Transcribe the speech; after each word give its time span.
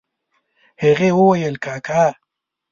هغې 0.83 1.09
وويل 1.19 1.55
کاکا. 1.65 2.03